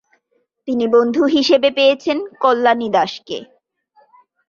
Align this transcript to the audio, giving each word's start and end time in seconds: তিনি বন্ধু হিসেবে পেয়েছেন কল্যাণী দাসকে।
তিনি 0.67 0.85
বন্ধু 0.95 1.21
হিসেবে 1.35 1.69
পেয়েছেন 1.77 2.17
কল্যাণী 2.41 2.87
দাসকে। 2.95 3.37